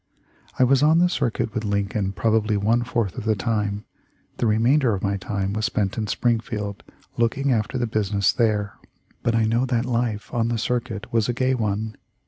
[0.57, 3.85] I was on the circuit with Lin coln probably one fourth of the time.
[4.37, 6.83] The remain der of my time was spent in Springfield
[7.17, 8.79] looking after the business there,
[9.21, 11.97] but I know that life on the circuit was a gay one.